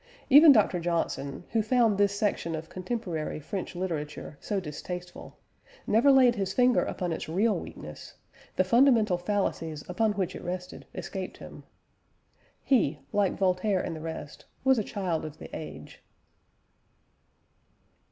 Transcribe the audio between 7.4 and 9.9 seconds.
weakness; the fundamental fallacies